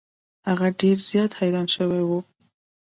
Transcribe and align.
هغه 0.47 0.67
ډیر 0.81 0.97
زیات 1.09 1.31
حیران 1.39 1.67
شوی 1.75 2.01
و. 2.07 2.11